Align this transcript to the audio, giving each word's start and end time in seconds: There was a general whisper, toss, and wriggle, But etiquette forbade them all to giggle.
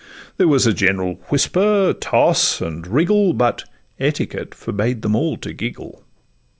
There 0.37 0.47
was 0.47 0.65
a 0.65 0.73
general 0.73 1.19
whisper, 1.29 1.93
toss, 1.93 2.59
and 2.59 2.87
wriggle, 2.87 3.33
But 3.33 3.65
etiquette 3.99 4.55
forbade 4.55 5.03
them 5.03 5.15
all 5.15 5.37
to 5.37 5.53
giggle. 5.53 6.03